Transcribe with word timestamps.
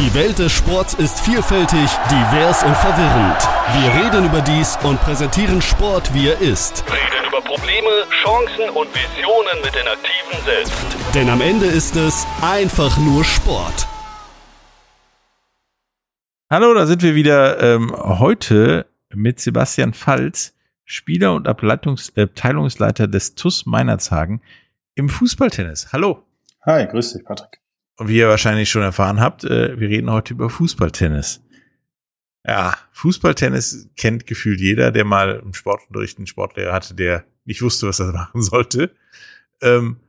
Die 0.00 0.14
Welt 0.14 0.38
des 0.38 0.50
Sports 0.50 0.94
ist 0.94 1.20
vielfältig, 1.20 1.90
divers 2.10 2.62
und 2.62 2.74
verwirrend. 2.74 3.36
Wir 3.74 4.02
reden 4.02 4.24
über 4.24 4.40
dies 4.40 4.78
und 4.82 4.98
präsentieren 5.02 5.60
Sport, 5.60 6.14
wie 6.14 6.28
er 6.28 6.40
ist. 6.40 6.82
Reden 6.86 7.28
über 7.28 7.42
Probleme, 7.42 7.86
Chancen 8.22 8.70
und 8.70 8.88
Visionen 8.94 9.60
mit 9.62 9.74
den 9.74 9.86
Aktiven 9.86 10.42
selbst. 10.46 10.72
Denn 11.14 11.28
am 11.28 11.42
Ende 11.42 11.66
ist 11.66 11.96
es 11.96 12.26
einfach 12.40 12.96
nur 12.96 13.24
Sport. 13.24 13.86
Hallo, 16.48 16.72
da 16.72 16.86
sind 16.86 17.02
wir 17.02 17.14
wieder 17.14 17.60
ähm, 17.60 17.94
heute 17.94 18.86
mit 19.10 19.38
Sebastian 19.38 19.92
Falz, 19.92 20.54
Spieler 20.86 21.34
und 21.34 21.46
äh, 21.46 21.50
Abteilungsleiter 21.50 23.06
des 23.06 23.34
TUS 23.34 23.66
Meinerzhagen 23.66 24.40
im 24.94 25.10
Fußballtennis. 25.10 25.92
Hallo. 25.92 26.24
Hi, 26.64 26.86
grüß 26.86 27.12
dich, 27.12 27.22
Patrick. 27.22 27.59
Und 28.00 28.08
wie 28.08 28.16
ihr 28.16 28.28
wahrscheinlich 28.28 28.70
schon 28.70 28.80
erfahren 28.80 29.20
habt, 29.20 29.44
äh, 29.44 29.78
wir 29.78 29.90
reden 29.90 30.10
heute 30.10 30.32
über 30.32 30.48
Fußballtennis. 30.48 31.42
Ja, 32.46 32.74
Fußballtennis 32.92 33.90
kennt 33.94 34.26
gefühlt 34.26 34.58
jeder, 34.58 34.90
der 34.90 35.04
mal 35.04 35.42
im 35.44 35.52
Sportunterricht 35.52 36.16
einen 36.16 36.26
Sportlehrer 36.26 36.72
hatte, 36.72 36.94
der 36.94 37.24
nicht 37.44 37.60
wusste, 37.60 37.86
was 37.86 38.00
er 38.00 38.06
machen 38.12 38.40
sollte. 38.40 38.94
Ähm, 39.60 40.00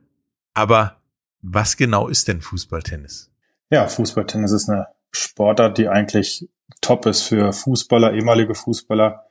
aber 0.54 1.02
was 1.42 1.76
genau 1.76 2.08
ist 2.08 2.28
denn 2.28 2.40
Fußballtennis? 2.40 3.30
Ja, 3.68 3.86
Fußballtennis 3.86 4.52
ist 4.52 4.70
eine 4.70 4.86
Sportart, 5.10 5.76
die 5.76 5.88
eigentlich 5.88 6.48
top 6.80 7.04
ist 7.04 7.24
für 7.24 7.52
Fußballer, 7.52 8.14
ehemalige 8.14 8.54
Fußballer, 8.54 9.26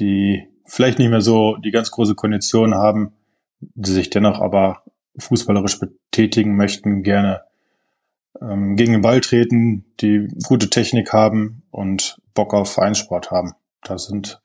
die 0.00 0.48
vielleicht 0.66 0.98
nicht 0.98 1.10
mehr 1.10 1.20
so 1.20 1.56
die 1.58 1.70
ganz 1.70 1.92
große 1.92 2.16
Kondition 2.16 2.74
haben, 2.74 3.12
die 3.60 3.92
sich 3.92 4.10
dennoch 4.10 4.40
aber 4.40 4.82
fußballerisch 5.18 5.78
betätigen 5.78 6.56
möchten, 6.56 7.04
gerne 7.04 7.42
ähm, 8.40 8.76
gegen 8.76 8.92
den 8.92 9.02
Ball 9.02 9.20
treten, 9.20 9.84
die 10.00 10.28
gute 10.44 10.70
Technik 10.70 11.12
haben 11.12 11.62
und 11.70 12.20
Bock 12.34 12.54
auf 12.54 12.72
Vereinssport 12.72 13.30
haben. 13.30 13.54
Da 13.82 13.98
sind, 13.98 14.40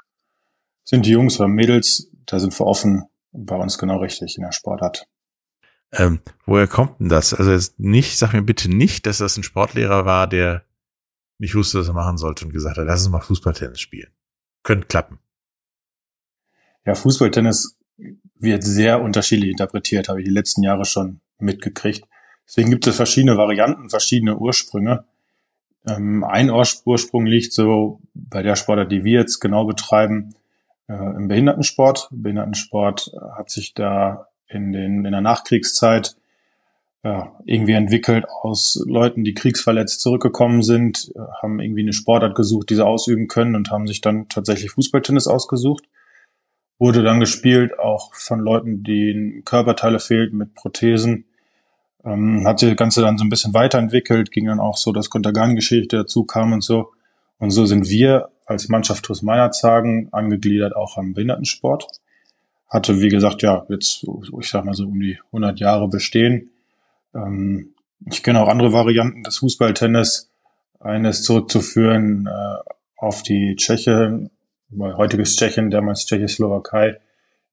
sind 0.83 1.05
die 1.05 1.11
Jungs 1.11 1.39
oder 1.39 1.47
Mädels, 1.47 2.09
da 2.25 2.39
sind 2.39 2.57
wir 2.59 2.65
offen 2.65 3.05
bei 3.31 3.55
uns 3.55 3.77
genau 3.77 3.97
richtig 3.97 4.37
in 4.37 4.43
der 4.43 4.51
Sportart. 4.51 5.07
Ähm, 5.91 6.19
woher 6.45 6.67
kommt 6.67 6.99
denn 6.99 7.09
das? 7.09 7.33
Also 7.33 7.71
nicht, 7.77 8.17
sag 8.17 8.33
mir 8.33 8.41
bitte 8.41 8.69
nicht, 8.69 9.05
dass 9.05 9.19
das 9.19 9.37
ein 9.37 9.43
Sportlehrer 9.43 10.05
war, 10.05 10.27
der 10.27 10.63
nicht 11.39 11.55
wusste, 11.55 11.79
was 11.79 11.87
er 11.87 11.93
machen 11.93 12.17
sollte 12.17 12.45
und 12.45 12.51
gesagt 12.51 12.77
hat, 12.77 12.85
lass 12.85 13.01
uns 13.01 13.11
mal 13.11 13.21
Fußballtennis 13.21 13.79
spielen. 13.79 14.11
Könnte 14.63 14.87
klappen. 14.87 15.19
Ja, 16.85 16.95
Fußballtennis 16.95 17.77
wird 18.35 18.63
sehr 18.63 19.01
unterschiedlich 19.01 19.51
interpretiert, 19.51 20.09
habe 20.09 20.21
ich 20.21 20.27
die 20.27 20.33
letzten 20.33 20.63
Jahre 20.63 20.85
schon 20.85 21.21
mitgekriegt. 21.39 22.05
Deswegen 22.47 22.71
gibt 22.71 22.87
es 22.87 22.95
verschiedene 22.95 23.37
Varianten, 23.37 23.89
verschiedene 23.89 24.37
Ursprünge. 24.37 25.03
Ähm, 25.87 26.23
ein 26.23 26.49
Ursprung 26.49 27.25
liegt 27.25 27.53
so 27.53 27.99
bei 28.13 28.41
der 28.41 28.55
Sportart, 28.55 28.91
die 28.91 29.03
wir 29.03 29.19
jetzt 29.19 29.39
genau 29.39 29.65
betreiben, 29.65 30.33
äh, 30.87 30.93
im 30.93 31.27
Behindertensport. 31.27 32.07
Behindertensport 32.11 33.11
hat 33.35 33.49
sich 33.49 33.73
da 33.73 34.27
in, 34.47 34.71
den, 34.71 35.05
in 35.05 35.11
der 35.11 35.21
Nachkriegszeit 35.21 36.15
ja, 37.03 37.35
irgendwie 37.45 37.73
entwickelt 37.73 38.25
aus 38.27 38.83
Leuten, 38.85 39.23
die 39.23 39.33
kriegsverletzt 39.33 40.01
zurückgekommen 40.01 40.61
sind, 40.61 41.11
haben 41.41 41.59
irgendwie 41.59 41.81
eine 41.81 41.93
Sportart 41.93 42.35
gesucht, 42.35 42.69
die 42.69 42.75
sie 42.75 42.85
ausüben 42.85 43.27
können 43.27 43.55
und 43.55 43.71
haben 43.71 43.87
sich 43.87 44.01
dann 44.01 44.27
tatsächlich 44.29 44.71
Fußballtennis 44.71 45.27
ausgesucht. 45.27 45.85
Wurde 46.79 47.03
dann 47.03 47.19
gespielt, 47.19 47.79
auch 47.79 48.13
von 48.13 48.39
Leuten, 48.39 48.83
denen 48.83 49.45
Körperteile 49.45 49.99
fehlten 49.99 50.37
mit 50.37 50.53
Prothesen. 50.53 51.25
Ähm, 52.05 52.45
hat 52.45 52.59
sich 52.59 52.69
das 52.69 52.77
Ganze 52.77 53.01
dann 53.01 53.17
so 53.17 53.23
ein 53.23 53.29
bisschen 53.29 53.53
weiterentwickelt, 53.53 54.31
ging 54.31 54.45
dann 54.45 54.59
auch 54.59 54.77
so, 54.77 54.91
dass 54.91 55.09
Kontergan-Geschichte 55.09 55.97
dazu 55.97 56.23
kam 56.23 56.53
und 56.53 56.63
so. 56.63 56.91
Und 57.39 57.51
so 57.51 57.65
sind 57.65 57.89
wir 57.89 58.29
als 58.45 58.69
Mannschaft 58.69 59.03
TuS 59.03 59.21
Meinerzhagen 59.21 60.09
angegliedert 60.11 60.75
auch 60.75 60.97
am 60.97 61.13
Behindertensport. 61.13 61.87
Hatte, 62.69 63.01
wie 63.01 63.09
gesagt, 63.09 63.41
ja, 63.41 63.65
jetzt, 63.69 64.05
ich 64.39 64.49
sag 64.49 64.65
mal 64.65 64.73
so 64.73 64.85
um 64.85 64.99
die 64.99 65.17
100 65.31 65.59
Jahre 65.59 65.87
bestehen 65.87 66.51
ähm, 67.17 67.73
ich 68.05 68.23
kenne 68.23 68.41
auch 68.41 68.47
andere 68.47 68.73
Varianten 68.73 69.23
des 69.23 69.37
Fußballtennis. 69.37 70.29
Eines 70.79 71.23
zurückzuführen 71.23 72.27
äh, 72.27 72.69
auf 72.97 73.23
die 73.23 73.55
Tscheche, 73.55 74.29
heutiges 74.79 75.35
Tschechien, 75.35 75.71
damals 75.71 76.05
Tschechoslowakei. 76.05 76.99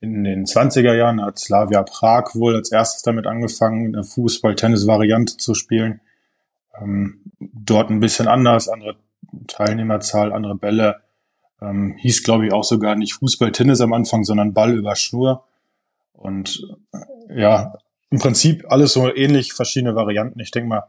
In 0.05 0.23
den 0.23 0.45
20er 0.45 0.93
Jahren 0.95 1.25
hat 1.25 1.39
Slavia 1.39 1.83
Prag 1.83 2.35
wohl 2.35 2.55
als 2.55 2.71
erstes 2.71 3.03
damit 3.03 3.27
angefangen, 3.27 3.95
eine 3.95 4.05
Fußball-Tennis-Variante 4.05 5.39
zu 5.39 5.55
spielen. 5.55 6.01
Ähm, 6.79 7.23
dort 7.41 7.89
ein 7.89 8.01
bisschen 8.01 8.29
anders, 8.29 8.69
andere 8.69 8.97
Teilnehmerzahl, 9.47 10.33
andere 10.33 10.57
Bälle. 10.57 10.97
Ähm, 11.63 11.97
hieß, 11.99 12.23
glaube 12.23 12.47
ich, 12.47 12.53
auch 12.53 12.65
sogar 12.65 12.97
nicht 12.97 13.15
Fußball-Tennis 13.15 13.81
am 13.81 13.95
Anfang, 13.95 14.25
sondern 14.25 14.53
Ball 14.53 14.77
über 14.77 14.95
Schnur. 14.95 15.45
Und 16.13 16.67
äh, 16.93 17.41
ja, 17.41 17.73
im 18.11 18.19
Prinzip 18.19 18.67
alles 18.69 18.93
so 18.93 19.13
ähnlich, 19.15 19.55
verschiedene 19.55 19.95
Varianten. 19.95 20.39
Ich 20.41 20.51
denke 20.51 20.69
mal, 20.69 20.85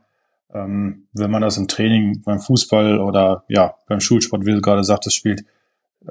ähm, 0.54 1.08
wenn 1.14 1.32
man 1.32 1.42
das 1.42 1.56
im 1.56 1.70
Training 1.70 2.22
beim 2.26 2.40
Fußball 2.40 3.00
oder 3.00 3.46
ja 3.48 3.76
beim 3.88 4.02
Schulsport, 4.02 4.46
wie 4.46 4.52
du 4.52 4.62
gerade 4.62 4.84
sagtest, 4.84 5.16
spielt, 5.16 5.46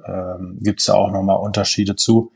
ähm, 0.07 0.59
gibt 0.63 0.81
es 0.81 0.87
da 0.87 0.95
auch 0.95 1.13
nochmal 1.13 1.37
Unterschiede 1.37 1.97
zu. 1.97 2.33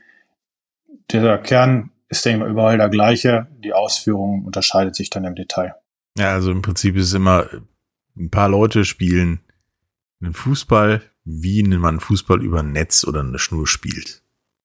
Der 1.11 1.37
Kern 1.39 1.91
ist, 2.07 2.25
mal, 2.25 2.49
überall 2.49 2.77
der 2.77 2.89
gleiche. 2.89 3.47
Die 3.63 3.73
Ausführung 3.73 4.45
unterscheidet 4.45 4.95
sich 4.95 5.09
dann 5.09 5.25
im 5.25 5.35
Detail. 5.35 5.75
Ja, 6.17 6.33
also 6.33 6.51
im 6.51 6.61
Prinzip 6.61 6.95
ist 6.95 7.07
es 7.07 7.13
immer, 7.13 7.47
ein 8.17 8.29
paar 8.29 8.49
Leute 8.49 8.85
spielen 8.85 9.41
einen 10.21 10.33
Fußball, 10.33 11.01
wie 11.23 11.63
man 11.63 11.99
Fußball 11.99 12.43
über 12.43 12.59
ein 12.59 12.71
Netz 12.71 13.05
oder 13.05 13.21
eine 13.21 13.39
Schnur 13.39 13.67
spielt. 13.67 14.21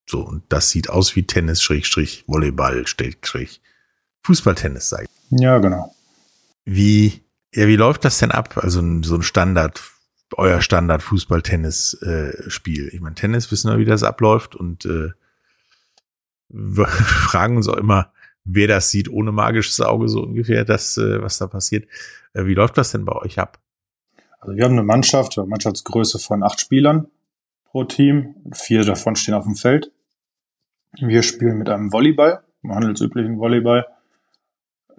So, 0.07 0.21
und 0.21 0.43
das 0.49 0.71
sieht 0.71 0.91
aus 0.91 1.17
wie 1.17 1.27
Tennis, 1.27 1.63
Schrägstrich, 1.63 2.25
Volleyball, 2.27 2.87
Strich, 2.87 3.61
Fußballtennis 4.23 4.89
sei. 4.89 5.07
Ja, 5.31 5.59
genau. 5.59 5.95
Wie, 6.65 7.23
ja, 7.55 7.67
wie 7.67 7.77
läuft 7.77 8.05
das 8.05 8.19
denn 8.19 8.31
ab? 8.31 8.59
Also 8.59 8.81
so 9.03 9.15
ein 9.15 9.23
Standard, 9.23 9.81
euer 10.33 10.61
Standard 10.61 11.03
Fußball-Tennis-Spiel. 11.03 12.89
Äh, 12.89 12.95
ich 12.95 13.01
meine, 13.01 13.15
Tennis 13.15 13.51
wissen 13.51 13.71
wir, 13.71 13.79
wie 13.79 13.85
das 13.85 14.03
abläuft 14.03 14.55
und 14.55 14.85
äh, 14.85 15.11
wir 16.55 16.87
fragen 16.89 17.57
uns 17.57 17.69
auch 17.69 17.77
immer, 17.77 18.13
wer 18.45 18.69
das 18.69 18.91
sieht 18.91 19.09
ohne 19.09 19.33
magisches 19.33 19.81
Auge 19.81 20.09
so 20.09 20.23
ungefähr, 20.23 20.65
das, 20.65 20.97
äh, 20.97 21.21
was 21.21 21.39
da 21.39 21.47
passiert. 21.47 21.87
Äh, 22.33 22.47
wie 22.47 22.55
läuft 22.55 22.79
das 22.79 22.93
denn 22.93 23.05
bei 23.05 23.15
euch 23.17 23.39
ab? 23.39 23.59
Also 24.41 24.57
wir 24.57 24.65
haben 24.65 24.73
eine 24.73 24.83
Mannschaft, 24.83 25.39
eine 25.39 25.47
Mannschaftsgröße 25.47 26.19
von 26.19 26.43
acht 26.43 26.61
Spielern 26.61 27.09
pro 27.65 27.85
Team. 27.85 28.35
Vier 28.53 28.85
davon 28.85 29.17
stehen 29.17 29.35
auf 29.35 29.45
dem 29.45 29.57
Feld. 29.57 29.91
Wir 31.01 31.23
spielen 31.23 31.59
mit 31.59 31.69
einem 31.69 31.93
Volleyball, 31.93 32.45
einem 32.63 32.75
handelsüblichen 32.75 33.39
Volleyball 33.39 33.87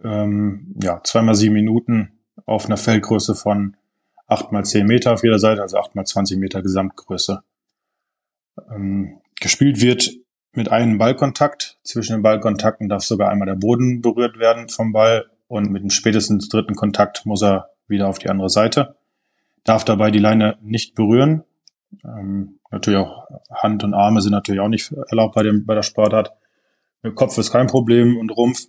ähm, 0.04 0.76
ja, 0.82 1.02
zweimal 1.04 1.36
sieben 1.36 1.54
Minuten 1.56 2.12
auf 2.46 2.66
einer 2.66 2.78
Feldgröße 2.78 3.34
von 3.36 3.78
acht 4.28 4.52
mal 4.52 4.66
zehn 4.66 4.86
Meter 4.86 5.14
auf 5.14 5.24
jeder 5.24 5.40
Seite, 5.40 5.62
also 5.62 5.78
acht 5.78 5.96
mal 5.96 6.06
zwanzig 6.06 6.38
Meter 6.38 6.62
Gesamtgröße. 6.62 7.42
Ähm, 8.70 9.22
gespielt 9.40 9.82
wird 9.82 10.12
mit 10.56 10.72
einem 10.72 10.98
Ballkontakt. 10.98 11.78
Zwischen 11.84 12.14
den 12.14 12.22
Ballkontakten 12.22 12.90
darf 12.90 13.04
sogar 13.04 13.30
einmal 13.30 13.48
der 13.48 13.56
Boden 13.56 14.02
berührt 14.02 14.40
werden 14.40 14.70
vom 14.70 14.92
Ball 14.92 15.26
und 15.48 15.72
mit 15.72 15.84
dem 15.84 15.90
spätestens 15.90 16.50
dritten 16.50 16.76
Kontakt 16.76 17.26
muss 17.26 17.44
er 17.44 17.70
wieder 17.88 18.08
auf 18.08 18.20
die 18.20 18.30
andere 18.30 18.50
Seite. 18.50 18.96
Darf 19.64 19.86
dabei 19.86 20.12
die 20.12 20.20
Leine 20.20 20.58
nicht 20.62 20.96
berühren. 20.96 21.44
Ähm, 22.04 22.60
natürlich 22.72 23.00
auch 23.00 23.28
Hand 23.52 23.84
und 23.84 23.94
Arme 23.94 24.22
sind 24.22 24.32
natürlich 24.32 24.62
auch 24.62 24.70
nicht 24.70 24.92
erlaubt 25.10 25.36
bei, 25.36 25.44
dem, 25.44 25.66
bei 25.66 25.76
der 25.76 25.84
Sportart. 25.84 26.34
Mit 27.02 27.16
Kopf 27.16 27.38
ist 27.38 27.52
kein 27.52 27.68
Problem 27.68 28.18
und 28.18 28.32
Rumpf. 28.32 28.68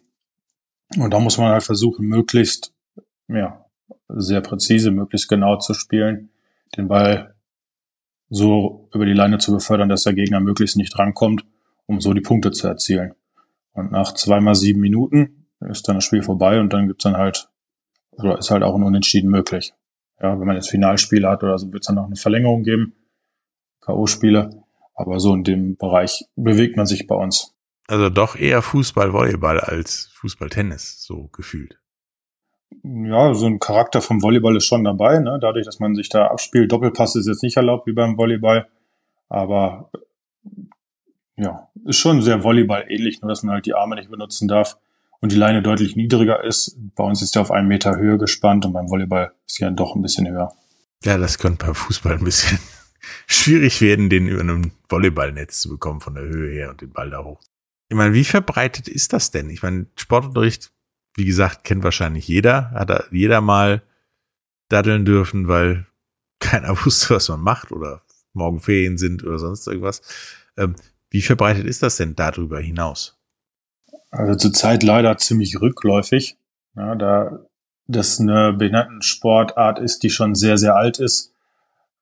Und 0.97 1.13
da 1.13 1.19
muss 1.19 1.39
man 1.39 1.51
halt 1.51 1.65
versuchen, 1.65 2.07
möglichst, 2.07 2.73
ja, 3.29 3.65
sehr 4.09 4.41
präzise, 4.41 4.91
möglichst 4.91 5.29
genau 5.29 5.57
zu 5.57 5.75
spielen, 5.75 6.31
den 6.77 6.89
Ball 6.89 7.35
so 8.29 8.89
über 8.93 9.07
die 9.07 9.13
Leine 9.13 9.39
zu 9.39 9.53
befördern, 9.53 9.89
dass 9.89 10.03
der 10.03 10.15
Gegner 10.15 10.41
möglichst 10.41 10.77
nicht 10.77 10.99
rankommt, 10.99 11.45
um 11.87 12.01
so 12.01 12.13
die 12.13 12.21
Punkte 12.21 12.51
zu 12.51 12.69
erzielen. 12.69 13.15
Und 13.73 13.93
nach 13.93 14.15
zweimal 14.15 14.55
sieben 14.55 14.81
Minuten 14.81 15.47
ist 15.61 15.89
dann 15.89 15.97
das 15.97 16.05
Spiel 16.05 16.23
vorbei 16.23 16.61
und 16.61 16.73
dann 16.73 16.87
gibt's 16.87 17.05
dann 17.05 17.17
halt, 17.17 17.49
oder 18.13 18.39
ist 18.39 18.51
halt 18.51 18.63
auch 18.63 18.75
ein 18.75 18.83
Unentschieden 18.83 19.31
möglich. 19.31 19.73
Ja, 20.21 20.39
wenn 20.39 20.47
man 20.47 20.57
jetzt 20.57 20.71
Finalspiele 20.71 21.29
hat 21.29 21.43
oder 21.43 21.59
so, 21.59 21.73
wird's 21.73 21.87
dann 21.87 21.99
auch 21.99 22.07
eine 22.07 22.17
Verlängerung 22.17 22.63
geben, 22.63 22.95
K.O.-Spiele. 23.81 24.63
Aber 24.95 25.21
so 25.21 25.35
in 25.35 25.45
dem 25.45 25.77
Bereich 25.77 26.25
bewegt 26.37 26.77
man 26.77 26.87
sich 26.87 27.07
bei 27.07 27.15
uns. 27.15 27.55
Also 27.87 28.09
doch 28.09 28.35
eher 28.35 28.63
Fußball, 28.63 29.13
Volleyball 29.13 29.61
als 29.61 30.11
Fußball, 30.15 30.49
Tennis, 30.49 31.03
so 31.05 31.29
gefühlt. 31.29 31.79
Ja, 32.83 33.35
so 33.35 33.47
ein 33.47 33.61
Charakter 33.61 34.01
vom 34.01 34.23
Volleyball 34.23 34.57
ist 34.57 34.65
schon 34.65 34.85
dabei, 34.85 35.19
ne? 35.19 35.39
dadurch, 35.41 35.67
dass 35.67 35.79
man 35.79 35.95
sich 35.95 36.09
da 36.09 36.27
abspielt. 36.27 36.73
Doppelpass 36.73 37.15
ist 37.15 37.29
jetzt 37.29 37.43
nicht 37.43 37.57
erlaubt 37.57 37.87
wie 37.87 37.93
beim 37.93 38.17
Volleyball, 38.17 38.69
aber 39.29 39.91
ja, 41.37 41.69
ist 41.85 41.99
schon 41.99 42.23
sehr 42.23 42.43
Volleyball 42.43 42.87
ähnlich, 42.89 43.21
nur 43.21 43.29
dass 43.29 43.43
man 43.43 43.55
halt 43.55 43.67
die 43.67 43.75
Arme 43.75 43.97
nicht 43.97 44.11
benutzen 44.11 44.49
darf 44.49 44.79
und 45.21 45.33
die 45.33 45.37
Leine 45.37 45.63
deutlich 45.63 45.97
niedriger 45.97 46.43
ist. 46.45 46.77
Bei 46.95 47.05
uns 47.05 47.23
ist 47.23 47.35
der 47.35 47.43
auf 47.43 47.51
einen 47.51 47.69
Meter 47.69 47.97
Höhe 47.97 48.19
gespannt 48.19 48.65
und 48.65 48.73
beim 48.73 48.89
Volleyball 48.89 49.33
ist 49.47 49.59
die 49.59 49.65
dann 49.65 49.77
doch 49.77 49.95
ein 49.95 50.03
bisschen 50.03 50.29
höher. 50.29 50.53
Ja, 51.05 51.19
das 51.19 51.39
könnte 51.39 51.67
beim 51.67 51.75
Fußball 51.75 52.15
ein 52.15 52.25
bisschen 52.25 52.59
schwierig 53.27 53.81
werden, 53.81 54.09
den 54.09 54.29
über 54.29 54.41
einem 54.41 54.73
Volleyballnetz 54.89 55.61
zu 55.61 55.69
bekommen 55.69 56.01
von 56.01 56.15
der 56.15 56.25
Höhe 56.25 56.51
her 56.53 56.71
und 56.71 56.81
den 56.81 56.93
Ball 56.93 57.11
da 57.11 57.23
hoch. 57.23 57.41
Ich 57.89 57.97
meine, 57.97 58.15
wie 58.15 58.25
verbreitet 58.25 58.89
ist 58.89 59.13
das 59.13 59.31
denn? 59.31 59.51
Ich 59.51 59.63
meine, 59.63 59.87
Sportunterricht, 59.97 60.73
wie 61.15 61.25
gesagt, 61.25 61.65
kennt 61.65 61.85
wahrscheinlich 61.85 62.27
jeder, 62.27 62.71
hat 62.73 63.09
jeder 63.13 63.41
mal 63.41 63.83
daddeln 64.69 65.05
dürfen, 65.05 65.49
weil 65.49 65.87
keiner 66.41 66.85
wusste, 66.85 67.15
was 67.15 67.29
man 67.29 67.41
macht 67.41 67.73
oder 67.73 68.03
morgen 68.33 68.61
Ferien 68.61 68.99
sind 68.99 69.25
oder 69.25 69.39
sonst 69.39 69.67
irgendwas. 69.67 70.03
Wie 71.11 71.23
verbreitet 71.23 71.67
ist 71.67 71.83
das 71.83 71.97
denn 71.97 72.17
darüber 72.17 72.61
hinaus? 72.61 73.19
Also 74.11 74.35
zurzeit 74.35 74.83
leider 74.83 75.17
ziemlich 75.19 75.61
rückläufig, 75.61 76.37
ja, 76.75 76.95
da 76.95 77.47
das 77.89 78.21
eine 78.21 78.53
Behindertensportart 78.53 79.79
ist, 79.79 80.03
die 80.03 80.11
schon 80.11 80.35
sehr, 80.35 80.59
sehr 80.59 80.75
alt 80.75 80.99
ist. 80.99 81.33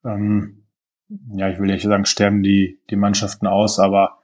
Ähm, 0.03 0.63
ja, 1.33 1.49
ich 1.49 1.59
will 1.59 1.67
nicht 1.67 1.83
sagen, 1.83 2.05
sterben 2.05 2.41
die, 2.41 2.79
die 2.89 2.95
Mannschaften 2.95 3.47
aus, 3.47 3.79
aber 3.79 4.19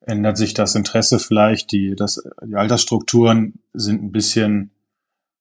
ändert 0.00 0.36
sich 0.36 0.54
das 0.54 0.74
Interesse 0.74 1.18
vielleicht, 1.18 1.72
die, 1.72 1.94
das, 1.94 2.22
die 2.44 2.56
Altersstrukturen 2.56 3.60
sind 3.72 4.02
ein 4.02 4.12
bisschen, 4.12 4.70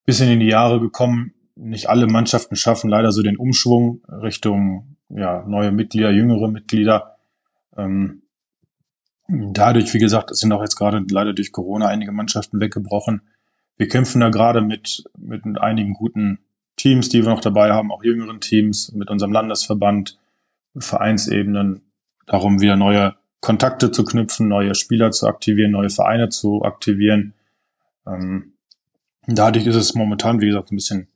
bisschen 0.06 0.30
in 0.30 0.40
die 0.40 0.48
Jahre 0.48 0.80
gekommen. 0.80 1.34
Nicht 1.56 1.90
alle 1.90 2.08
Mannschaften 2.08 2.56
schaffen 2.56 2.90
leider 2.90 3.12
so 3.12 3.22
den 3.22 3.38
Umschwung 3.38 4.04
Richtung 4.08 4.98
ja, 5.10 5.44
neue 5.48 5.72
Mitglieder, 5.72 6.12
jüngere 6.12 6.48
Mitglieder. 6.48 7.18
Ähm, 7.78 8.24
dadurch, 9.28 9.94
wie 9.94 10.00
gesagt, 10.00 10.36
sind 10.36 10.52
auch 10.52 10.62
jetzt 10.62 10.76
gerade 10.76 11.04
leider 11.10 11.34
durch 11.34 11.52
Corona 11.52 11.88
einige 11.88 12.12
Mannschaften 12.12 12.60
weggebrochen. 12.60 13.22
Wir 13.78 13.88
kämpfen 13.88 14.22
da 14.22 14.30
gerade 14.30 14.62
mit, 14.62 15.04
mit 15.18 15.44
einigen 15.60 15.94
guten 15.94 16.40
Teams, 16.78 17.10
die 17.10 17.24
wir 17.24 17.30
noch 17.30 17.42
dabei 17.42 17.72
haben, 17.72 17.92
auch 17.92 18.04
jüngeren 18.04 18.42
Teams, 18.42 18.92
mit 18.94 19.10
unserem 19.10 19.32
Landesverband, 19.32 20.18
Vereinsebenen, 20.78 21.82
darum 22.26 22.62
wieder 22.62 22.76
neue 22.76 23.16
Kontakte 23.40 23.92
zu 23.92 24.04
knüpfen, 24.04 24.48
neue 24.48 24.76
Spieler 24.76 25.12
zu 25.12 25.28
aktivieren, 25.28 25.72
neue 25.72 25.90
Vereine 25.90 26.30
zu 26.30 26.64
aktivieren. 26.64 27.34
Ähm, 28.06 28.54
dadurch 29.28 29.68
ist 29.68 29.76
es 29.76 29.96
momentan, 29.96 30.42
wie 30.42 30.48
gesagt, 30.48 30.72
ein 30.72 30.76
bisschen, 30.76 31.08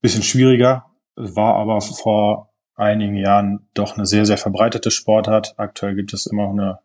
bisschen 0.00 0.22
schwieriger, 0.22 0.86
war 1.16 1.54
aber 1.54 1.80
vor 1.80 2.50
einigen 2.76 3.16
Jahren 3.16 3.66
doch 3.74 3.96
eine 3.96 4.06
sehr, 4.06 4.26
sehr 4.26 4.36
verbreitete 4.36 4.90
Sportart. 4.90 5.54
Aktuell 5.58 5.94
gibt 5.94 6.12
es 6.12 6.26
immer 6.26 6.44
noch 6.44 6.52
eine, 6.52 6.78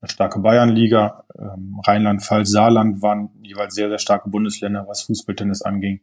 eine 0.00 0.10
starke 0.10 0.40
Bayernliga. 0.40 1.24
Ähm, 1.38 1.80
Rheinland-Pfalz, 1.86 2.50
Saarland 2.50 3.02
waren 3.02 3.30
jeweils 3.42 3.74
sehr, 3.74 3.88
sehr 3.88 3.98
starke 3.98 4.30
Bundesländer, 4.30 4.86
was 4.88 5.02
Fußballtennis 5.02 5.62
anging. 5.62 6.00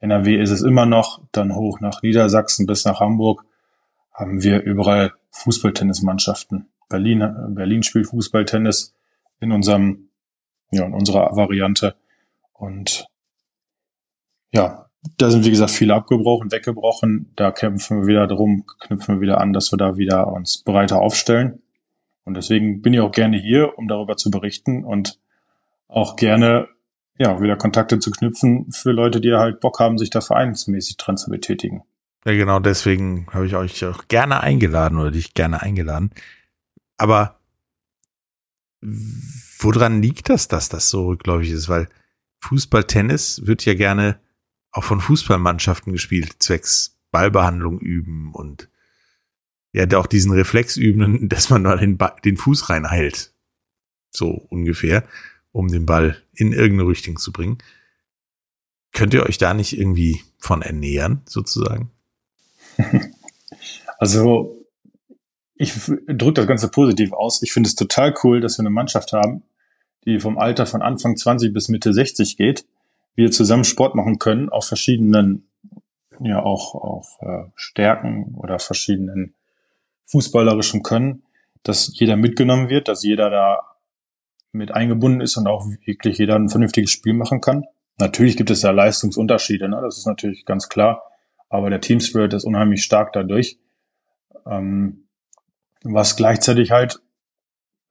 NRW 0.00 0.40
ist 0.40 0.50
es 0.50 0.62
immer 0.62 0.86
noch, 0.86 1.22
dann 1.32 1.54
hoch 1.54 1.80
nach 1.80 2.02
Niedersachsen 2.02 2.66
bis 2.66 2.84
nach 2.84 3.00
Hamburg 3.00 3.44
haben 4.12 4.42
wir 4.42 4.62
überall 4.62 5.12
Fußballtennismannschaften. 5.30 6.68
Berlin, 6.88 7.24
Berlin 7.50 7.82
spielt 7.82 8.08
Fußballtennis 8.08 8.94
in 9.40 9.52
unserem, 9.52 10.08
ja, 10.70 10.84
in 10.84 10.94
unserer 10.94 11.36
Variante. 11.36 11.94
Und 12.52 13.06
ja, 14.52 14.86
da 15.18 15.30
sind 15.30 15.44
wie 15.44 15.50
gesagt 15.50 15.70
viele 15.70 15.94
abgebrochen, 15.94 16.50
weggebrochen. 16.50 17.32
Da 17.36 17.52
kämpfen 17.52 18.00
wir 18.00 18.06
wieder 18.06 18.26
drum, 18.26 18.64
knüpfen 18.80 19.16
wir 19.16 19.20
wieder 19.20 19.40
an, 19.40 19.52
dass 19.52 19.72
wir 19.72 19.76
da 19.76 19.96
wieder 19.96 20.32
uns 20.32 20.62
breiter 20.64 21.00
aufstellen. 21.00 21.62
Und 22.28 22.34
deswegen 22.34 22.82
bin 22.82 22.92
ich 22.92 23.00
auch 23.00 23.10
gerne 23.10 23.38
hier, 23.38 23.78
um 23.78 23.88
darüber 23.88 24.18
zu 24.18 24.30
berichten 24.30 24.84
und 24.84 25.18
auch 25.88 26.14
gerne 26.14 26.68
ja 27.18 27.40
wieder 27.40 27.56
Kontakte 27.56 28.00
zu 28.00 28.10
knüpfen 28.10 28.70
für 28.70 28.92
Leute, 28.92 29.22
die 29.22 29.32
halt 29.32 29.60
Bock 29.60 29.80
haben, 29.80 29.96
sich 29.96 30.10
da 30.10 30.20
vereinsmäßig 30.20 30.98
dran 30.98 31.16
zu 31.16 31.30
betätigen. 31.30 31.84
Ja, 32.26 32.34
genau, 32.34 32.60
deswegen 32.60 33.28
habe 33.32 33.46
ich 33.46 33.56
euch 33.56 33.82
auch 33.86 34.08
gerne 34.08 34.42
eingeladen 34.42 34.98
oder 34.98 35.10
dich 35.10 35.32
gerne 35.32 35.62
eingeladen. 35.62 36.10
Aber 36.98 37.40
woran 38.82 40.02
liegt 40.02 40.28
das, 40.28 40.48
dass 40.48 40.68
das 40.68 40.90
so 40.90 41.06
rückläufig 41.06 41.52
ist? 41.52 41.70
Weil 41.70 41.88
Fußball, 42.40 42.84
Tennis 42.84 43.46
wird 43.46 43.64
ja 43.64 43.72
gerne 43.72 44.20
auch 44.70 44.84
von 44.84 45.00
Fußballmannschaften 45.00 45.94
gespielt, 45.94 46.36
zwecks 46.40 47.00
Ballbehandlung 47.10 47.78
üben 47.78 48.34
und 48.34 48.68
ja, 49.72 49.86
auch 49.98 50.06
diesen 50.06 50.32
Reflex 50.32 50.76
üben, 50.76 51.28
dass 51.28 51.50
man 51.50 51.62
mal 51.62 51.78
den, 51.78 51.98
den 52.24 52.36
Fuß 52.36 52.70
reinheilt. 52.70 53.32
So 54.10 54.28
ungefähr, 54.48 55.04
um 55.52 55.68
den 55.68 55.86
Ball 55.86 56.16
in 56.32 56.52
irgendeine 56.52 56.88
Richtung 56.88 57.18
zu 57.18 57.32
bringen. 57.32 57.58
Könnt 58.92 59.12
ihr 59.14 59.24
euch 59.24 59.38
da 59.38 59.52
nicht 59.52 59.78
irgendwie 59.78 60.22
von 60.38 60.62
ernähren, 60.62 61.22
sozusagen? 61.26 61.90
Also 64.00 64.64
ich 65.56 65.74
drücke 66.06 66.34
das 66.34 66.46
Ganze 66.46 66.68
positiv 66.70 67.12
aus. 67.12 67.42
Ich 67.42 67.52
finde 67.52 67.66
es 67.66 67.74
total 67.74 68.14
cool, 68.22 68.40
dass 68.40 68.58
wir 68.58 68.62
eine 68.62 68.70
Mannschaft 68.70 69.12
haben, 69.12 69.42
die 70.04 70.20
vom 70.20 70.38
Alter 70.38 70.66
von 70.66 70.82
Anfang 70.82 71.16
20 71.16 71.52
bis 71.52 71.68
Mitte 71.68 71.92
60 71.92 72.36
geht. 72.36 72.64
Wir 73.16 73.32
zusammen 73.32 73.64
Sport 73.64 73.96
machen 73.96 74.20
können 74.20 74.48
auf 74.48 74.66
verschiedenen, 74.66 75.48
ja 76.20 76.40
auch 76.40 76.76
auch 76.76 77.20
äh, 77.22 77.50
Stärken 77.56 78.36
oder 78.36 78.60
verschiedenen 78.60 79.34
fußballerischen 80.10 80.82
Können, 80.82 81.22
dass 81.62 81.90
jeder 81.98 82.16
mitgenommen 82.16 82.68
wird, 82.68 82.88
dass 82.88 83.02
jeder 83.02 83.30
da 83.30 83.62
mit 84.52 84.72
eingebunden 84.72 85.20
ist 85.20 85.36
und 85.36 85.46
auch 85.46 85.66
wirklich 85.84 86.18
jeder 86.18 86.36
ein 86.36 86.48
vernünftiges 86.48 86.90
Spiel 86.90 87.14
machen 87.14 87.40
kann. 87.40 87.64
Natürlich 87.98 88.36
gibt 88.36 88.50
es 88.50 88.62
ja 88.62 88.70
Leistungsunterschiede, 88.70 89.68
ne? 89.68 89.80
das 89.82 89.98
ist 89.98 90.06
natürlich 90.06 90.44
ganz 90.44 90.68
klar 90.68 91.02
aber 91.48 91.70
der 91.70 91.80
Team 91.80 92.00
Spirit 92.00 92.34
ist 92.34 92.44
unheimlich 92.44 92.82
stark 92.82 93.12
dadurch. 93.12 93.58
Ähm, 94.46 95.04
was 95.82 96.16
gleichzeitig 96.16 96.70
halt, 96.70 97.00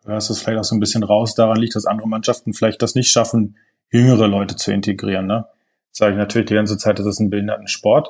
hörst 0.05 0.29
es 0.29 0.41
vielleicht 0.41 0.59
auch 0.59 0.63
so 0.63 0.75
ein 0.75 0.79
bisschen 0.79 1.03
raus, 1.03 1.35
daran 1.35 1.57
liegt, 1.57 1.75
dass 1.75 1.85
andere 1.85 2.07
Mannschaften 2.07 2.53
vielleicht 2.53 2.81
das 2.81 2.95
nicht 2.95 3.09
schaffen, 3.09 3.57
jüngere 3.89 4.27
Leute 4.27 4.55
zu 4.55 4.71
integrieren. 4.71 5.25
Ne? 5.25 5.47
Sage 5.91 6.13
ich 6.13 6.17
natürlich 6.17 6.47
die 6.47 6.53
ganze 6.53 6.77
Zeit, 6.77 6.99
das 6.99 7.05
ist 7.05 7.19
ein 7.19 7.29
Behindertensport, 7.29 8.09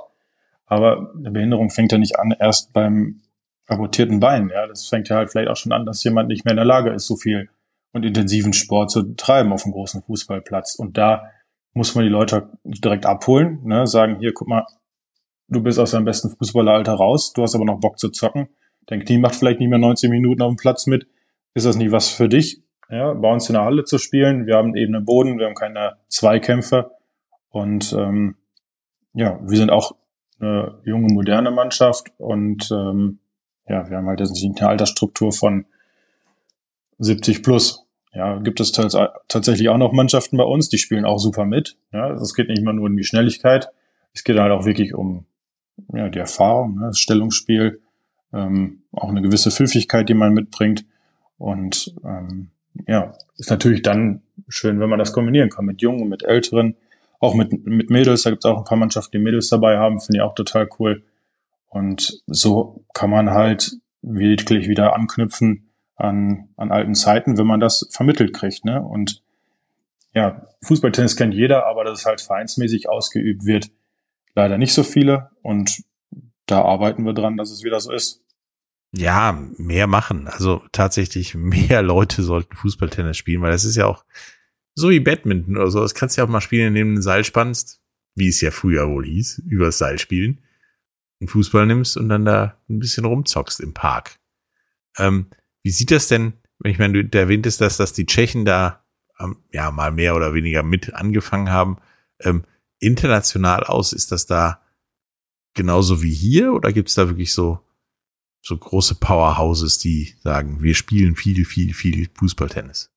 aber 0.65 1.11
eine 1.15 1.31
Behinderung 1.31 1.69
fängt 1.69 1.91
ja 1.91 1.97
nicht 1.97 2.19
an 2.19 2.35
erst 2.37 2.73
beim 2.73 3.21
abortierten 3.67 4.19
Bein. 4.19 4.49
Ja, 4.49 4.67
das 4.67 4.87
fängt 4.87 5.09
ja 5.09 5.17
halt 5.17 5.29
vielleicht 5.29 5.49
auch 5.49 5.55
schon 5.55 5.71
an, 5.71 5.85
dass 5.85 6.03
jemand 6.03 6.29
nicht 6.29 6.45
mehr 6.45 6.53
in 6.53 6.57
der 6.57 6.65
Lage 6.65 6.91
ist, 6.91 7.05
so 7.05 7.15
viel 7.15 7.49
und 7.93 8.03
intensiven 8.03 8.53
Sport 8.53 8.91
zu 8.91 9.15
treiben 9.15 9.51
auf 9.51 9.65
einem 9.65 9.73
großen 9.73 10.03
Fußballplatz. 10.03 10.75
Und 10.75 10.97
da 10.97 11.31
muss 11.73 11.95
man 11.95 12.03
die 12.03 12.09
Leute 12.09 12.49
direkt 12.63 13.05
abholen, 13.05 13.61
ne? 13.63 13.85
sagen, 13.87 14.17
hier, 14.19 14.33
guck 14.33 14.47
mal, 14.47 14.65
du 15.47 15.61
bist 15.61 15.79
aus 15.79 15.91
deinem 15.91 16.05
besten 16.05 16.29
Fußballeralter 16.29 16.93
raus, 16.93 17.33
du 17.33 17.43
hast 17.43 17.55
aber 17.55 17.65
noch 17.65 17.79
Bock 17.79 17.99
zu 17.99 18.09
zocken, 18.09 18.49
dein 18.87 19.03
Knie 19.03 19.19
macht 19.19 19.35
vielleicht 19.35 19.59
nicht 19.59 19.69
mehr 19.69 19.77
90 19.77 20.09
Minuten 20.09 20.41
auf 20.41 20.51
dem 20.51 20.57
Platz 20.57 20.87
mit, 20.87 21.07
ist 21.53 21.65
das 21.65 21.75
nicht 21.75 21.91
was 21.91 22.09
für 22.09 22.27
dich? 22.27 22.61
Ja, 22.89 23.13
bei 23.13 23.31
uns 23.31 23.49
in 23.49 23.53
der 23.53 23.63
Halle 23.63 23.83
zu 23.83 23.97
spielen, 23.97 24.47
wir 24.47 24.55
haben 24.55 24.75
eben 24.75 24.95
einen 24.95 25.05
Boden, 25.05 25.37
wir 25.37 25.45
haben 25.45 25.55
keine 25.55 25.97
Zweikämpfe 26.07 26.91
und 27.49 27.93
ähm, 27.93 28.37
ja, 29.13 29.39
wir 29.43 29.57
sind 29.57 29.71
auch 29.71 29.93
eine 30.39 30.79
junge, 30.83 31.13
moderne 31.13 31.51
Mannschaft 31.51 32.11
und 32.17 32.69
ähm, 32.71 33.19
ja, 33.67 33.89
wir 33.89 33.97
haben 33.97 34.07
halt 34.07 34.21
eine 34.21 34.69
Altersstruktur 34.69 35.31
von 35.31 35.65
70 36.99 37.43
plus. 37.43 37.83
Ja, 38.13 38.39
gibt 38.39 38.59
es 38.59 38.71
tatsächlich 38.71 39.69
auch 39.69 39.77
noch 39.77 39.91
Mannschaften 39.91 40.37
bei 40.37 40.43
uns, 40.43 40.69
die 40.69 40.79
spielen 40.79 41.05
auch 41.05 41.19
super 41.19 41.45
mit. 41.45 41.77
Ja, 41.91 42.11
es 42.13 42.33
geht 42.33 42.47
nicht 42.47 42.59
immer 42.59 42.73
nur 42.73 42.87
um 42.87 42.97
die 42.97 43.03
Schnelligkeit, 43.03 43.69
es 44.13 44.23
geht 44.23 44.39
halt 44.39 44.51
auch 44.51 44.65
wirklich 44.65 44.95
um 44.95 45.25
ja, 45.93 46.09
die 46.09 46.19
Erfahrung, 46.19 46.79
ne, 46.79 46.87
das 46.87 46.99
Stellungsspiel, 46.99 47.79
ähm, 48.33 48.81
auch 48.91 49.09
eine 49.09 49.21
gewisse 49.21 49.51
Pfiffigkeit, 49.51 50.09
die 50.09 50.15
man 50.15 50.33
mitbringt. 50.33 50.85
Und 51.37 51.93
ähm, 52.03 52.49
ja, 52.87 53.13
ist 53.37 53.51
natürlich 53.51 53.83
dann 53.83 54.23
schön, 54.47 54.79
wenn 54.79 54.89
man 54.89 54.99
das 54.99 55.13
kombinieren 55.13 55.49
kann 55.49 55.65
mit 55.65 55.81
Jungen, 55.81 56.09
mit 56.09 56.23
Älteren, 56.23 56.75
auch 57.19 57.35
mit, 57.35 57.65
mit 57.65 57.89
Mädels. 57.89 58.23
Da 58.23 58.31
gibt 58.31 58.43
es 58.43 58.49
auch 58.49 58.57
ein 58.57 58.63
paar 58.63 58.77
Mannschaften, 58.77 59.17
die 59.17 59.23
Mädels 59.23 59.49
dabei 59.49 59.77
haben, 59.77 59.99
finde 59.99 60.19
ich 60.19 60.23
auch 60.23 60.35
total 60.35 60.67
cool. 60.79 61.03
Und 61.77 62.23
so 62.25 62.83
kann 62.93 63.11
man 63.11 63.29
halt 63.29 63.77
wirklich 64.01 64.67
wieder 64.67 64.95
anknüpfen 64.95 65.69
an, 65.95 66.49
an 66.57 66.71
alten 66.71 66.95
Zeiten, 66.95 67.37
wenn 67.37 67.45
man 67.45 67.59
das 67.59 67.87
vermittelt 67.91 68.33
kriegt. 68.33 68.65
Ne? 68.65 68.81
Und 68.81 69.21
ja, 70.13 70.47
Fußballtennis 70.63 71.15
kennt 71.15 71.35
jeder, 71.35 71.67
aber 71.67 71.83
dass 71.83 71.99
es 71.99 72.05
halt 72.05 72.21
vereinsmäßig 72.21 72.89
ausgeübt 72.89 73.45
wird, 73.45 73.69
leider 74.33 74.57
nicht 74.57 74.73
so 74.73 74.83
viele 74.83 75.29
und 75.43 75.83
da 76.47 76.63
arbeiten 76.63 77.05
wir 77.05 77.13
dran, 77.13 77.37
dass 77.37 77.51
es 77.51 77.63
wieder 77.63 77.79
so 77.79 77.91
ist. 77.91 78.23
Ja, 78.95 79.39
mehr 79.57 79.85
machen. 79.85 80.27
Also 80.27 80.63
tatsächlich 80.71 81.35
mehr 81.35 81.83
Leute 81.83 82.23
sollten 82.23 82.55
Fußballtennis 82.55 83.17
spielen, 83.17 83.41
weil 83.41 83.51
das 83.51 83.65
ist 83.65 83.75
ja 83.75 83.85
auch 83.85 84.03
so 84.73 84.89
wie 84.89 84.99
Badminton 84.99 85.57
oder 85.57 85.69
so. 85.69 85.81
Das 85.81 85.93
kannst 85.93 86.17
du 86.17 86.21
ja 86.21 86.25
auch 86.25 86.31
mal 86.31 86.41
spielen, 86.41 86.69
indem 86.69 86.95
du 86.95 86.99
ein 86.99 87.03
Seil 87.03 87.23
spannst, 87.23 87.81
wie 88.15 88.29
es 88.29 88.41
ja 88.41 88.49
früher 88.51 88.87
wohl 88.89 89.05
hieß, 89.05 89.43
übers 89.47 89.77
Seil 89.77 89.99
spielen, 89.99 90.39
einen 91.19 91.27
Fußball 91.27 91.65
nimmst 91.65 91.97
und 91.97 92.09
dann 92.09 92.25
da 92.25 92.57
ein 92.69 92.79
bisschen 92.79 93.05
rumzockst 93.05 93.59
im 93.59 93.73
Park. 93.73 94.19
Ähm, 94.97 95.27
wie 95.63 95.71
sieht 95.71 95.91
das 95.91 96.07
denn, 96.07 96.33
wenn 96.59 96.71
ich 96.71 96.79
meine, 96.79 97.03
du 97.03 97.17
erwähntest 97.17 97.61
das, 97.61 97.77
dass 97.77 97.93
die 97.93 98.05
Tschechen 98.05 98.45
da 98.45 98.83
ähm, 99.19 99.37
ja 99.51 99.71
mal 99.71 99.91
mehr 99.91 100.15
oder 100.15 100.33
weniger 100.33 100.63
mit 100.63 100.93
angefangen 100.93 101.49
haben. 101.49 101.77
Ähm, 102.19 102.43
international 102.79 103.63
aus, 103.63 103.93
ist 103.93 104.11
das 104.11 104.25
da 104.25 104.61
genauso 105.53 106.03
wie 106.03 106.13
hier 106.13 106.53
oder 106.53 106.71
gibt 106.71 106.89
es 106.89 106.95
da 106.95 107.07
wirklich 107.07 107.33
so, 107.33 107.59
so 108.41 108.57
große 108.57 108.95
Powerhouses, 108.95 109.79
die 109.79 110.15
sagen, 110.21 110.61
wir 110.61 110.75
spielen 110.75 111.15
viel, 111.15 111.45
viel, 111.45 111.73
viel 111.73 112.09
Fußballtennis? 112.13 112.91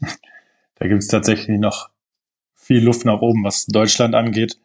Da 0.76 0.88
gibt 0.88 1.02
es 1.02 1.06
tatsächlich 1.06 1.60
noch 1.60 1.90
viel 2.54 2.82
Luft 2.82 3.04
nach 3.04 3.20
oben, 3.20 3.44
was 3.44 3.66
Deutschland 3.66 4.16
angeht. 4.16 4.58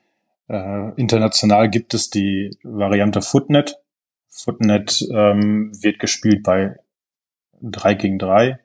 Äh, 0.48 0.92
international 0.96 1.70
gibt 1.70 1.94
es 1.94 2.10
die 2.10 2.58
Variante 2.64 3.22
Footnet. 3.22 3.78
Footnet 4.30 5.06
ähm, 5.12 5.72
wird 5.82 6.00
gespielt 6.00 6.44
bei 6.44 6.78
3 7.62 7.94
gegen 7.96 8.20
3. 8.20 8.60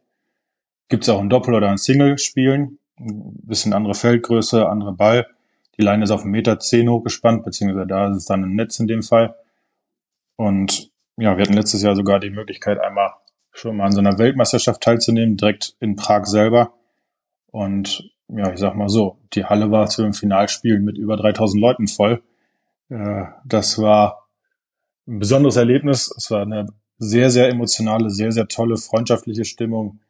Gibt 0.88 1.04
es 1.04 1.08
auch 1.08 1.20
ein 1.20 1.30
Doppel- 1.30 1.54
oder 1.54 1.70
ein 1.70 1.78
Single-Spielen. 1.78 2.78
Ein 2.98 3.40
bisschen 3.44 3.72
andere 3.72 3.94
Feldgröße, 3.94 4.68
andere 4.68 4.92
Ball. 4.92 5.26
Die 5.78 5.82
Leine 5.82 6.04
ist 6.04 6.10
auf 6.10 6.24
1,10 6.24 6.28
Meter 6.28 6.92
hochgespannt, 6.92 7.44
beziehungsweise 7.44 7.86
da 7.86 8.10
ist 8.10 8.16
es 8.18 8.24
dann 8.26 8.44
ein 8.44 8.54
Netz 8.54 8.78
in 8.78 8.86
dem 8.86 9.02
Fall. 9.02 9.34
Und 10.36 10.90
ja, 11.16 11.36
wir 11.36 11.42
hatten 11.42 11.54
letztes 11.54 11.82
Jahr 11.82 11.96
sogar 11.96 12.20
die 12.20 12.30
Möglichkeit, 12.30 12.78
einmal 12.78 13.12
schon 13.52 13.76
mal 13.76 13.86
an 13.86 13.92
so 13.92 14.00
einer 14.00 14.18
Weltmeisterschaft 14.18 14.82
teilzunehmen, 14.82 15.36
direkt 15.36 15.76
in 15.80 15.96
Prag 15.96 16.26
selber. 16.26 16.74
Und 17.50 18.11
ja, 18.28 18.52
ich 18.52 18.58
sag 18.58 18.74
mal 18.74 18.88
so, 18.88 19.18
die 19.34 19.44
Halle 19.44 19.70
war 19.70 19.88
zu 19.88 20.02
dem 20.02 20.14
Finalspiel 20.14 20.80
mit 20.80 20.98
über 20.98 21.16
3000 21.16 21.60
Leuten 21.60 21.86
voll. 21.86 22.22
Äh, 22.88 23.24
das 23.44 23.78
war 23.78 24.28
ein 25.06 25.18
besonderes 25.18 25.56
Erlebnis. 25.56 26.12
Es 26.16 26.30
war 26.30 26.42
eine 26.42 26.66
sehr, 26.98 27.30
sehr 27.30 27.48
emotionale, 27.48 28.10
sehr, 28.10 28.32
sehr 28.32 28.48
tolle, 28.48 28.76
freundschaftliche 28.76 29.44
Stimmung. 29.44 30.00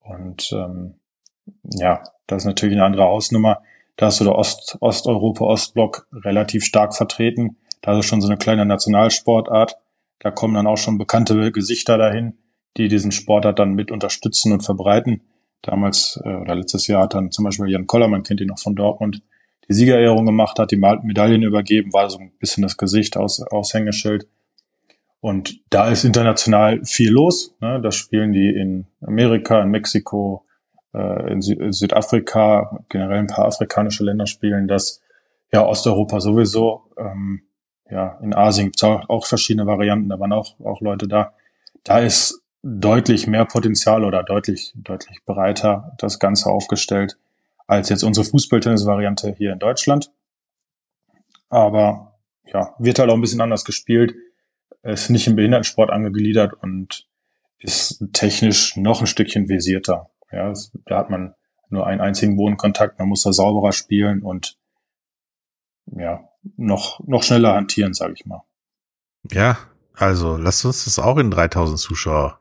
Und 0.00 0.50
ähm, 0.52 0.94
ja, 1.64 2.02
das 2.26 2.42
ist 2.42 2.46
natürlich 2.46 2.74
eine 2.74 2.84
andere 2.84 3.04
Hausnummer. 3.04 3.62
Da 3.96 4.08
ist 4.08 4.16
so 4.16 4.24
der 4.24 4.36
Ost, 4.36 4.76
Osteuropa, 4.80 5.44
Ostblock 5.44 6.06
relativ 6.12 6.64
stark 6.64 6.96
vertreten. 6.96 7.56
Da 7.82 7.98
ist 7.98 8.06
schon 8.06 8.20
so 8.20 8.28
eine 8.28 8.38
kleine 8.38 8.66
Nationalsportart. 8.66 9.76
Da 10.18 10.30
kommen 10.30 10.54
dann 10.54 10.66
auch 10.66 10.76
schon 10.76 10.98
bekannte 10.98 11.52
Gesichter 11.52 11.98
dahin, 11.98 12.38
die 12.76 12.88
diesen 12.88 13.12
Sportart 13.12 13.58
dann 13.58 13.74
mit 13.74 13.90
unterstützen 13.90 14.52
und 14.52 14.62
verbreiten. 14.62 15.22
Damals 15.62 16.20
äh, 16.24 16.34
oder 16.34 16.54
letztes 16.54 16.86
Jahr 16.86 17.02
hat 17.02 17.14
dann 17.14 17.30
zum 17.30 17.44
Beispiel 17.44 17.68
Jan 17.68 17.86
Koller, 17.86 18.08
man 18.08 18.22
kennt 18.22 18.40
ihn 18.40 18.48
noch 18.48 18.58
von 18.58 18.74
Dortmund, 18.74 19.22
die 19.68 19.74
Siegerehrung 19.74 20.26
gemacht, 20.26 20.58
hat 20.58 20.72
die 20.72 20.76
Medaillen 20.76 21.42
übergeben, 21.42 21.92
war 21.92 22.10
so 22.10 22.18
ein 22.18 22.32
bisschen 22.38 22.62
das 22.62 22.76
Gesicht 22.76 23.16
aus, 23.16 23.40
Aushängeschild. 23.40 24.26
Und 25.20 25.60
da 25.70 25.90
ist 25.90 26.04
international 26.04 26.84
viel 26.84 27.10
los. 27.10 27.54
Ne? 27.60 27.80
Da 27.80 27.92
spielen 27.92 28.32
die 28.32 28.48
in 28.48 28.86
Amerika, 29.00 29.62
in 29.62 29.68
Mexiko, 29.68 30.44
äh, 30.94 31.32
in, 31.32 31.42
Sü 31.42 31.54
in 31.54 31.72
Südafrika, 31.72 32.84
generell 32.88 33.18
ein 33.18 33.26
paar 33.26 33.44
afrikanische 33.44 34.02
Länder 34.02 34.26
spielen 34.26 34.66
das. 34.66 35.02
Ja, 35.52 35.66
Osteuropa 35.66 36.20
sowieso. 36.20 36.84
Ähm, 36.96 37.42
ja, 37.90 38.18
in 38.22 38.34
Asien 38.34 38.68
gibt 38.68 38.76
es 38.76 38.84
auch, 38.84 39.08
auch 39.08 39.26
verschiedene 39.26 39.66
Varianten, 39.66 40.08
da 40.08 40.18
waren 40.18 40.32
auch, 40.32 40.58
auch 40.60 40.80
Leute 40.80 41.06
da. 41.06 41.34
Da 41.84 41.98
ist 41.98 42.39
deutlich 42.62 43.26
mehr 43.26 43.44
Potenzial 43.44 44.04
oder 44.04 44.22
deutlich, 44.22 44.72
deutlich 44.74 45.24
breiter 45.24 45.94
das 45.98 46.18
Ganze 46.18 46.50
aufgestellt 46.50 47.16
als 47.66 47.88
jetzt 47.88 48.02
unsere 48.02 48.26
Fußballtennis-Variante 48.26 49.34
hier 49.38 49.52
in 49.52 49.60
Deutschland. 49.60 50.10
Aber 51.48 52.18
ja, 52.46 52.74
wird 52.78 52.98
halt 52.98 53.10
auch 53.10 53.14
ein 53.14 53.20
bisschen 53.20 53.40
anders 53.40 53.64
gespielt, 53.64 54.14
ist 54.82 55.08
nicht 55.08 55.28
im 55.28 55.36
Behindertensport 55.36 55.90
angegliedert 55.90 56.52
und 56.52 57.06
ist 57.58 58.04
technisch 58.12 58.76
noch 58.76 59.00
ein 59.00 59.06
Stückchen 59.06 59.46
versierter. 59.46 60.10
Ja, 60.32 60.52
da 60.86 60.98
hat 60.98 61.10
man 61.10 61.34
nur 61.68 61.86
einen 61.86 62.00
einzigen 62.00 62.36
Bodenkontakt, 62.36 62.98
man 62.98 63.08
muss 63.08 63.22
da 63.22 63.32
sauberer 63.32 63.72
spielen 63.72 64.22
und 64.22 64.56
ja, 65.86 66.28
noch, 66.56 67.00
noch 67.06 67.22
schneller 67.22 67.54
hantieren, 67.54 67.94
sage 67.94 68.14
ich 68.14 68.26
mal. 68.26 68.42
Ja, 69.30 69.58
also 69.94 70.36
lasst 70.36 70.64
uns 70.64 70.84
das 70.84 70.98
auch 70.98 71.18
in 71.18 71.30
3000 71.30 71.78
Zuschauer 71.78 72.40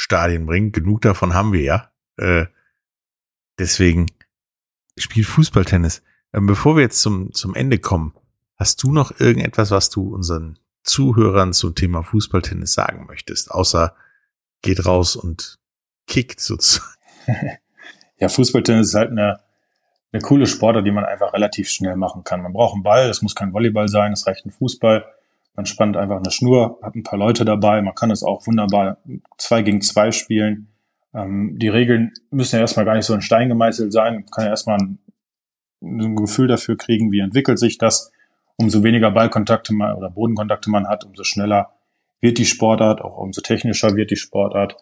Stadien 0.00 0.46
bringen. 0.46 0.72
Genug 0.72 1.02
davon 1.02 1.34
haben 1.34 1.52
wir 1.52 1.60
ja. 1.60 1.90
Äh, 2.16 2.46
deswegen 3.58 4.06
spielt 4.96 5.26
Fußballtennis. 5.26 6.02
Ähm, 6.32 6.46
bevor 6.46 6.76
wir 6.76 6.82
jetzt 6.82 7.02
zum, 7.02 7.34
zum 7.34 7.54
Ende 7.54 7.78
kommen, 7.78 8.14
hast 8.56 8.82
du 8.82 8.92
noch 8.92 9.20
irgendetwas, 9.20 9.70
was 9.70 9.90
du 9.90 10.14
unseren 10.14 10.58
Zuhörern 10.84 11.52
zum 11.52 11.74
Thema 11.74 12.02
Fußballtennis 12.02 12.72
sagen 12.72 13.04
möchtest? 13.06 13.50
Außer 13.50 13.94
geht 14.62 14.86
raus 14.86 15.16
und 15.16 15.58
kickt 16.06 16.40
sozusagen. 16.40 16.94
Ja, 18.22 18.28
Fußballtennis 18.28 18.88
ist 18.88 18.94
halt 18.94 19.12
eine, 19.12 19.40
eine 20.12 20.20
coole 20.20 20.46
Sportart, 20.46 20.84
die 20.84 20.90
man 20.90 21.06
einfach 21.06 21.32
relativ 21.32 21.70
schnell 21.70 21.96
machen 21.96 22.22
kann. 22.22 22.42
Man 22.42 22.52
braucht 22.52 22.74
einen 22.74 22.82
Ball, 22.82 23.08
es 23.08 23.22
muss 23.22 23.34
kein 23.34 23.54
Volleyball 23.54 23.88
sein, 23.88 24.12
es 24.12 24.26
reicht 24.26 24.44
ein 24.44 24.50
Fußball. 24.50 25.06
Man 25.60 25.66
spannt 25.66 25.98
einfach 25.98 26.16
eine 26.16 26.30
Schnur, 26.30 26.78
hat 26.80 26.94
ein 26.94 27.02
paar 27.02 27.18
Leute 27.18 27.44
dabei. 27.44 27.82
Man 27.82 27.94
kann 27.94 28.10
es 28.10 28.22
auch 28.22 28.46
wunderbar 28.46 28.96
zwei 29.36 29.60
gegen 29.60 29.82
zwei 29.82 30.10
spielen. 30.10 30.68
Ähm, 31.12 31.58
die 31.58 31.68
Regeln 31.68 32.14
müssen 32.30 32.56
ja 32.56 32.62
erstmal 32.62 32.86
gar 32.86 32.94
nicht 32.94 33.04
so 33.04 33.12
in 33.12 33.20
Stein 33.20 33.50
gemeißelt 33.50 33.92
sein. 33.92 34.14
Man 34.14 34.26
kann 34.30 34.44
ja 34.44 34.50
erstmal 34.52 34.78
ein, 34.78 34.98
ein 35.82 36.16
Gefühl 36.16 36.48
dafür 36.48 36.78
kriegen, 36.78 37.12
wie 37.12 37.20
entwickelt 37.20 37.58
sich 37.58 37.76
das. 37.76 38.10
Umso 38.56 38.82
weniger 38.82 39.10
Ballkontakte 39.10 39.74
man 39.74 39.96
oder 39.96 40.08
Bodenkontakte 40.08 40.70
man 40.70 40.88
hat, 40.88 41.04
umso 41.04 41.24
schneller 41.24 41.74
wird 42.22 42.38
die 42.38 42.46
Sportart, 42.46 43.02
auch 43.02 43.18
umso 43.18 43.42
technischer 43.42 43.94
wird 43.96 44.10
die 44.10 44.16
Sportart. 44.16 44.76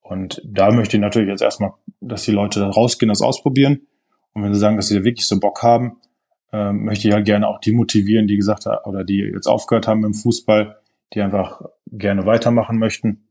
Und 0.00 0.40
da 0.42 0.70
möchte 0.70 0.96
ich 0.96 1.02
natürlich 1.02 1.28
jetzt 1.28 1.42
erstmal, 1.42 1.74
dass 2.00 2.22
die 2.22 2.32
Leute 2.32 2.60
da 2.60 2.70
rausgehen, 2.70 3.10
das 3.10 3.20
ausprobieren. 3.20 3.82
Und 4.32 4.42
wenn 4.42 4.54
sie 4.54 4.60
sagen, 4.60 4.76
dass 4.76 4.88
sie 4.88 5.04
wirklich 5.04 5.28
so 5.28 5.38
Bock 5.38 5.62
haben, 5.62 5.98
ähm, 6.54 6.84
möchte 6.84 7.08
ich 7.08 7.14
halt 7.14 7.24
gerne 7.24 7.48
auch 7.48 7.58
die 7.58 7.72
motivieren, 7.72 8.28
die 8.28 8.36
gesagt 8.36 8.66
haben, 8.66 8.84
oder 8.84 9.02
die 9.02 9.18
jetzt 9.18 9.48
aufgehört 9.48 9.88
haben 9.88 10.04
im 10.04 10.14
Fußball, 10.14 10.78
die 11.12 11.20
einfach 11.20 11.62
gerne 11.90 12.26
weitermachen 12.26 12.78
möchten. 12.78 13.26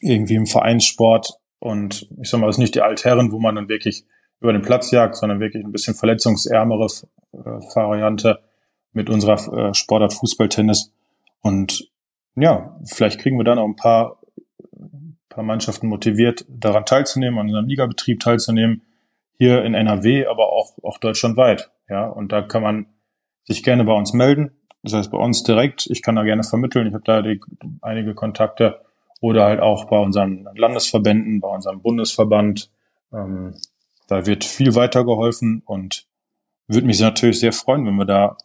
Irgendwie 0.00 0.36
im 0.36 0.46
Vereinssport. 0.46 1.34
Und 1.58 2.08
ich 2.22 2.30
sag 2.30 2.40
mal, 2.40 2.46
das 2.46 2.56
ist 2.56 2.60
nicht 2.60 2.74
die 2.74 2.80
Altherren, 2.80 3.32
wo 3.32 3.38
man 3.38 3.56
dann 3.56 3.68
wirklich 3.68 4.06
über 4.40 4.54
den 4.54 4.62
Platz 4.62 4.90
jagt, 4.92 5.16
sondern 5.16 5.40
wirklich 5.40 5.62
ein 5.62 5.72
bisschen 5.72 5.94
verletzungsärmere 5.94 6.86
äh, 7.34 7.36
Variante 7.36 8.40
mit 8.94 9.10
unserer 9.10 9.68
äh, 9.68 9.74
Sportart 9.74 10.14
Fußballtennis. 10.14 10.90
Und 11.42 11.90
ja, 12.34 12.78
vielleicht 12.86 13.20
kriegen 13.20 13.36
wir 13.36 13.44
dann 13.44 13.58
auch 13.58 13.68
ein 13.68 13.76
paar, 13.76 14.20
paar 15.28 15.44
Mannschaften 15.44 15.86
motiviert, 15.86 16.46
daran 16.48 16.86
teilzunehmen, 16.86 17.38
an 17.38 17.46
unserem 17.48 17.66
Ligabetrieb 17.68 18.20
teilzunehmen, 18.20 18.80
hier 19.36 19.62
in 19.64 19.74
NRW, 19.74 20.26
aber 20.26 20.50
auch, 20.50 20.78
auch 20.82 20.96
deutschlandweit. 20.96 21.70
Ja, 21.92 22.06
und 22.06 22.32
da 22.32 22.40
kann 22.40 22.62
man 22.62 22.86
sich 23.44 23.62
gerne 23.62 23.84
bei 23.84 23.92
uns 23.92 24.14
melden. 24.14 24.50
Das 24.82 24.94
heißt, 24.94 25.10
bei 25.10 25.18
uns 25.18 25.42
direkt. 25.42 25.86
Ich 25.90 26.00
kann 26.00 26.16
da 26.16 26.22
gerne 26.22 26.42
vermitteln. 26.42 26.86
Ich 26.86 26.94
habe 26.94 27.04
da 27.04 27.20
die, 27.20 27.38
einige 27.82 28.14
Kontakte 28.14 28.80
oder 29.20 29.44
halt 29.44 29.60
auch 29.60 29.84
bei 29.84 29.98
unseren 29.98 30.48
Landesverbänden, 30.54 31.40
bei 31.40 31.48
unserem 31.48 31.82
Bundesverband. 31.82 32.70
Ähm, 33.12 33.54
da 34.08 34.24
wird 34.24 34.42
viel 34.42 34.74
weitergeholfen 34.74 35.62
und 35.66 36.06
würde 36.66 36.86
mich 36.86 36.98
natürlich 36.98 37.40
sehr 37.40 37.52
freuen, 37.52 37.86
wenn 37.86 37.96
wir 37.96 38.06
da 38.06 38.38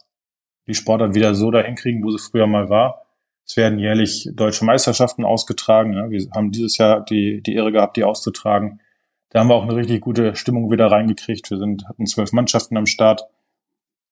die 0.67 0.73
Sportart 0.73 1.15
wieder 1.15 1.33
so 1.33 1.49
dahin 1.49 1.75
kriegen, 1.75 2.03
wo 2.03 2.11
sie 2.11 2.19
früher 2.19 2.47
mal 2.47 2.69
war. 2.69 3.05
Es 3.45 3.55
werden 3.55 3.79
jährlich 3.79 4.29
deutsche 4.33 4.65
Meisterschaften 4.65 5.23
ausgetragen. 5.23 5.93
Ja. 5.93 6.09
Wir 6.09 6.27
haben 6.35 6.51
dieses 6.51 6.77
Jahr 6.77 6.99
die, 7.05 7.41
die 7.41 7.55
Ehre 7.55 7.71
gehabt, 7.71 7.95
die 7.95 8.03
auszutragen. 8.03 8.81
Da 9.29 9.39
haben 9.39 9.47
wir 9.47 9.55
auch 9.55 9.63
eine 9.63 9.75
richtig 9.75 10.01
gute 10.01 10.35
Stimmung 10.35 10.69
wieder 10.69 10.87
reingekriegt. 10.87 11.49
Wir 11.49 11.57
sind, 11.57 11.87
hatten 11.87 12.05
zwölf 12.05 12.33
Mannschaften 12.33 12.77
am 12.77 12.85
Start. 12.85 13.27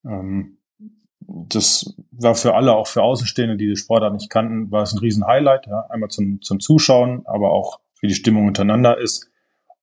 Ähm, 0.05 0.57
das 1.27 1.95
war 2.11 2.35
für 2.35 2.53
alle, 2.55 2.75
auch 2.75 2.87
für 2.87 3.01
Außenstehende, 3.01 3.57
die 3.57 3.67
die 3.67 3.75
Sportart 3.75 4.13
nicht 4.13 4.29
kannten, 4.29 4.71
war 4.71 4.83
es 4.83 4.93
ein 4.93 4.99
riesen 4.99 5.25
Highlight. 5.25 5.67
Ja. 5.67 5.87
Einmal 5.89 6.09
zum, 6.09 6.41
zum 6.41 6.59
Zuschauen, 6.59 7.23
aber 7.25 7.51
auch 7.51 7.79
wie 7.99 8.07
die 8.07 8.15
Stimmung 8.15 8.47
untereinander 8.47 8.97
ist. 8.99 9.29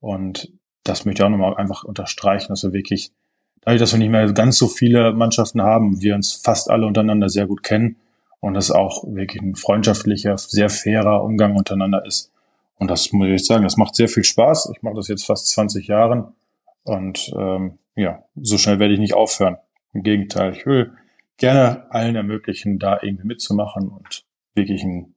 Und 0.01 0.53
das 0.85 1.05
möchte 1.05 1.23
ich 1.23 1.27
auch 1.27 1.31
nochmal 1.31 1.57
einfach 1.57 1.85
unterstreichen, 1.85 2.49
dass 2.49 2.63
wir 2.63 2.73
wirklich, 2.73 3.13
dadurch, 3.61 3.81
dass 3.81 3.93
wir 3.93 3.99
nicht 3.99 4.11
mehr 4.11 4.33
ganz 4.33 4.59
so 4.59 4.69
viele 4.69 5.13
Mannschaften 5.13 5.63
haben, 5.63 6.01
wir 6.01 6.15
uns 6.15 6.33
fast 6.33 6.71
alle 6.71 6.87
untereinander 6.87 7.29
sehr 7.29 7.47
gut 7.47 7.63
kennen 7.63 7.97
und 8.41 8.55
das 8.55 8.71
auch 8.71 9.05
wirklich 9.07 9.43
ein 9.43 9.55
freundschaftlicher, 9.55 10.37
sehr 10.39 10.69
fairer 10.69 11.23
Umgang 11.23 11.57
untereinander 11.57 12.05
ist. 12.05 12.33
Und 12.79 12.91
das 12.91 13.13
muss 13.13 13.29
ich 13.29 13.47
sagen, 13.47 13.63
das 13.63 13.77
macht 13.77 13.95
sehr 13.95 14.09
viel 14.09 14.25
Spaß. 14.25 14.73
Ich 14.75 14.83
mache 14.83 14.97
das 14.97 15.07
jetzt 15.07 15.25
fast 15.25 15.49
20 15.51 15.87
Jahren 15.87 16.35
und 16.83 17.33
ähm, 17.37 17.79
ja, 17.95 18.25
so 18.35 18.59
schnell 18.59 18.81
werde 18.81 18.95
ich 18.95 19.01
nicht 19.01 19.15
aufhören. 19.15 19.59
Im 19.93 20.03
Gegenteil, 20.03 20.55
ich 20.55 20.67
will 20.67 20.97
gerne 21.37 21.91
allen 21.91 22.17
ermöglichen, 22.17 22.79
da 22.79 22.99
irgendwie 23.03 23.27
mitzumachen 23.27 23.89
und 23.89 24.25
wirklich 24.55 24.83
ein, 24.85 25.15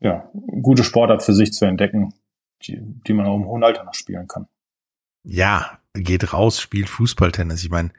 ja, 0.00 0.30
gute 0.62 0.84
Sportart 0.84 1.22
für 1.22 1.34
sich 1.34 1.52
zu 1.52 1.64
entdecken, 1.64 2.14
die, 2.62 2.80
die 2.80 3.12
man 3.12 3.26
auch 3.26 3.36
im 3.36 3.46
hohen 3.46 3.64
Alter 3.64 3.84
noch 3.84 3.94
spielen 3.94 4.26
kann. 4.26 4.46
Ja, 5.22 5.78
geht 5.94 6.32
raus, 6.32 6.60
spielt 6.60 6.88
Fußballtennis. 6.88 7.62
Ich 7.62 7.70
meine, 7.70 7.92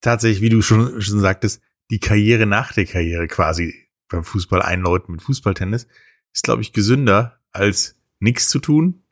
tatsächlich, 0.00 0.42
wie 0.42 0.48
du 0.48 0.62
schon, 0.62 1.00
schon 1.00 1.20
sagtest, 1.20 1.62
die 1.90 2.00
Karriere 2.00 2.46
nach 2.46 2.72
der 2.72 2.86
Karriere 2.86 3.28
quasi 3.28 3.74
beim 4.08 4.24
Fußball 4.24 4.62
einläuten 4.62 5.12
mit 5.12 5.22
Fußballtennis 5.22 5.86
ist, 6.32 6.44
glaube 6.44 6.62
ich, 6.62 6.72
gesünder 6.72 7.40
als 7.52 7.98
nichts 8.18 8.48
zu 8.48 8.58
tun 8.58 9.04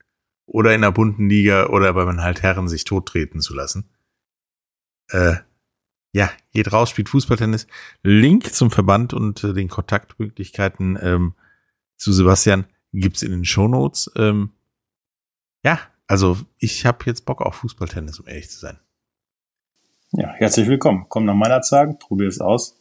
oder 0.47 0.75
in 0.75 0.83
der 0.83 0.93
bunten 0.93 1.29
Liga 1.29 1.67
oder 1.69 1.93
bei 1.93 2.05
den 2.05 2.23
halt 2.23 2.43
Herren 2.43 2.69
sich 2.69 2.85
tottreten 2.85 3.41
zu 3.41 3.55
lassen. 3.55 3.89
Äh, 5.09 5.37
ja, 6.13 6.31
geht 6.53 6.73
raus, 6.73 6.91
spielt 6.91 7.09
Fußballtennis. 7.09 7.67
Link 8.03 8.53
zum 8.55 8.71
Verband 8.71 9.15
und 9.15 9.43
äh, 9.45 9.55
den 9.55 9.69
Kontaktmöglichkeiten 9.69 10.99
ähm, 11.01 11.35
zu 11.97 12.13
Sebastian 12.13 12.67
gibt's 12.93 13.23
in 13.23 13.31
den 13.31 13.45
Shownotes. 13.45 14.11
Ähm, 14.17 14.51
ja, 15.65 15.81
also 16.07 16.37
ich 16.59 16.85
habe 16.85 16.99
jetzt 17.07 17.25
Bock 17.25 17.41
auf 17.41 17.57
Fußballtennis, 17.57 18.21
um 18.21 18.29
ehrlich 18.29 18.51
zu 18.51 18.59
sein. 18.59 18.79
Ja, 20.13 20.29
herzlich 20.35 20.69
willkommen. 20.69 21.07
Komm 21.09 21.25
nach 21.25 21.35
meiner 21.35 21.63
Zeit, 21.63 21.99
probier 21.99 22.29
es 22.29 22.41
aus. 22.41 22.77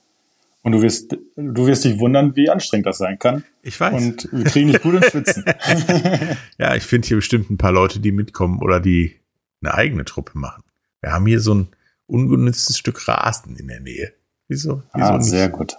Und 0.64 0.74
du 0.74 0.82
wirst, 0.82 1.18
du 1.38 1.66
wirst 1.66 1.86
dich 1.86 1.98
wundern, 1.98 2.36
wie 2.36 2.50
anstrengend 2.50 2.86
das 2.86 2.98
sein 2.98 3.18
kann. 3.18 3.46
Ich 3.64 3.80
weiß. 3.80 3.94
Und 3.94 4.30
wir 4.32 4.44
kriegen 4.44 4.68
dich 4.68 4.82
gut 4.82 4.96
ins 4.96 5.08
Schwitzen. 5.08 5.46
ja, 6.58 6.76
ich 6.76 6.84
finde 6.84 7.08
hier 7.08 7.18
bestimmt 7.18 7.50
ein 7.50 7.58
paar 7.58 7.72
Leute, 7.72 8.02
die 8.02 8.12
mitkommen 8.12 8.60
oder 8.60 8.82
die 8.82 9.16
eine 9.64 9.74
eigene 9.74 10.04
Truppe 10.04 10.38
machen. 10.38 10.64
Wir 11.00 11.14
haben 11.14 11.26
hier 11.26 11.40
so 11.40 11.56
ein 11.56 11.70
ungenütztes 12.12 12.78
Stück 12.78 13.08
Rasen 13.08 13.56
in 13.56 13.68
der 13.68 13.80
Nähe. 13.80 14.14
Wieso? 14.48 14.84
Wieso 14.94 15.08
ah, 15.08 15.18
nicht? 15.18 15.30
sehr 15.30 15.50
gut. 15.50 15.76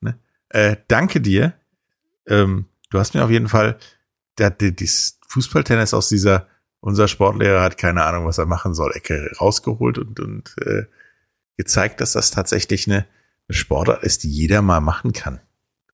Ne? 0.00 0.18
Äh, 0.48 0.76
danke 0.88 1.20
dir. 1.20 1.54
Ähm, 2.26 2.66
du 2.90 2.98
hast 2.98 3.14
mir 3.14 3.24
auf 3.24 3.30
jeden 3.30 3.48
Fall 3.48 3.78
das 4.36 5.18
Fußballtennis 5.28 5.94
aus 5.94 6.08
dieser, 6.08 6.46
unser 6.80 7.08
Sportlehrer 7.08 7.62
hat 7.62 7.78
keine 7.78 8.04
Ahnung, 8.04 8.26
was 8.26 8.38
er 8.38 8.46
machen 8.46 8.74
soll, 8.74 8.92
Ecke 8.94 9.32
rausgeholt 9.40 9.98
und, 9.98 10.20
und 10.20 10.54
äh, 10.60 10.84
gezeigt, 11.56 12.00
dass 12.00 12.12
das 12.12 12.30
tatsächlich 12.30 12.86
eine 12.86 13.06
eine 13.48 13.54
Sportart 13.56 14.02
ist, 14.02 14.24
die 14.24 14.30
jeder 14.30 14.62
mal 14.62 14.80
machen 14.80 15.12
kann. 15.12 15.40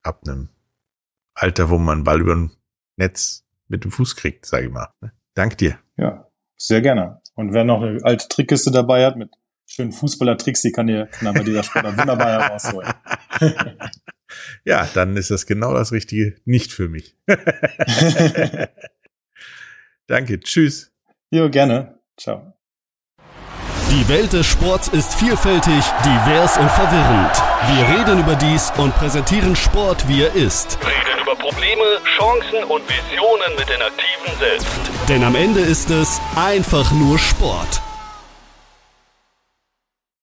Ab 0.02 0.22
einem 0.26 0.48
Alter, 1.34 1.70
wo 1.70 1.78
man 1.78 2.04
Ball 2.04 2.20
über 2.20 2.34
ein 2.34 2.50
Netz 2.96 3.44
mit 3.68 3.84
dem 3.84 3.90
Fuß 3.90 4.16
kriegt, 4.16 4.46
sage 4.46 4.66
ich 4.66 4.72
mal. 4.72 4.92
Dank 5.34 5.58
dir. 5.58 5.78
Ja, 5.96 6.28
sehr 6.56 6.82
gerne. 6.82 7.20
Und 7.34 7.52
wer 7.52 7.64
noch 7.64 7.82
eine 7.82 8.02
alte 8.04 8.28
Trickkiste 8.28 8.70
dabei 8.70 9.06
hat 9.06 9.16
mit 9.16 9.30
schönen 9.72 9.92
Fußballer-Tricks, 9.92 10.62
die 10.62 10.72
kann 10.72 10.86
dir 10.86 11.06
kann 11.06 11.32
bei 11.34 11.42
dieser 11.42 11.62
Sportart 11.62 11.96
wunderbar 11.96 12.42
herausholen. 12.42 12.92
ja, 14.64 14.88
dann 14.94 15.16
ist 15.16 15.30
das 15.30 15.46
genau 15.46 15.72
das 15.72 15.92
Richtige 15.92 16.36
nicht 16.44 16.72
für 16.72 16.88
mich. 16.88 17.16
Danke. 20.06 20.40
Tschüss. 20.40 20.92
Jo, 21.30 21.48
gerne. 21.48 21.98
Ciao. 22.18 22.52
Die 23.90 24.08
Welt 24.08 24.32
des 24.32 24.46
Sports 24.46 24.88
ist 24.88 25.14
vielfältig, 25.14 25.84
divers 26.04 26.56
und 26.58 26.70
verwirrend. 26.70 27.42
Wir 27.68 27.98
reden 27.98 28.20
über 28.20 28.34
dies 28.36 28.72
und 28.78 28.94
präsentieren 28.94 29.54
Sport, 29.54 30.08
wie 30.08 30.22
er 30.22 30.34
ist. 30.34 30.78
Reden 30.80 31.20
über 31.22 31.34
Probleme, 31.36 31.84
Chancen 32.16 32.64
und 32.70 32.82
Visionen 32.88 33.54
mit 33.58 33.68
den 33.68 33.82
Aktiven 33.82 34.38
selbst. 34.38 34.66
Denn 35.08 35.22
am 35.24 35.34
Ende 35.34 35.60
ist 35.60 35.90
es 35.90 36.20
einfach 36.36 36.90
nur 36.92 37.18
Sport. 37.18 37.82